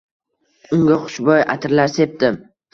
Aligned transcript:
Unga 0.77 0.97
xushboʻy 1.05 1.47
atirlar 1.57 1.95
sepdim. 2.01 2.45